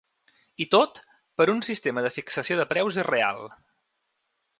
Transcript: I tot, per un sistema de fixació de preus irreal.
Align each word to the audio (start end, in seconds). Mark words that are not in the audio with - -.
I 0.63 0.65
tot, 0.75 1.01
per 1.41 1.45
un 1.53 1.61
sistema 1.67 2.05
de 2.05 2.11
fixació 2.15 2.57
de 2.61 2.65
preus 2.73 2.97
irreal. 3.05 3.45